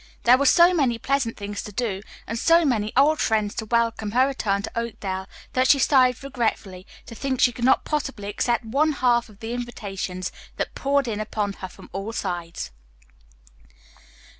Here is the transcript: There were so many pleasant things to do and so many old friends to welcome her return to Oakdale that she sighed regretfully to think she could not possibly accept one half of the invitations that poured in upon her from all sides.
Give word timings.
There 0.23 0.39
were 0.39 0.47
so 0.47 0.73
many 0.73 0.97
pleasant 0.97 1.37
things 1.37 1.61
to 1.61 1.71
do 1.71 2.01
and 2.25 2.39
so 2.39 2.65
many 2.65 2.91
old 2.97 3.19
friends 3.19 3.53
to 3.53 3.67
welcome 3.67 4.13
her 4.13 4.25
return 4.25 4.63
to 4.63 4.71
Oakdale 4.79 5.27
that 5.53 5.67
she 5.67 5.77
sighed 5.77 6.23
regretfully 6.23 6.87
to 7.05 7.13
think 7.13 7.39
she 7.39 7.51
could 7.51 7.65
not 7.65 7.85
possibly 7.85 8.27
accept 8.27 8.65
one 8.65 8.93
half 8.93 9.29
of 9.29 9.41
the 9.41 9.53
invitations 9.53 10.31
that 10.57 10.73
poured 10.73 11.07
in 11.07 11.19
upon 11.19 11.53
her 11.53 11.67
from 11.67 11.87
all 11.93 12.13
sides. 12.13 12.71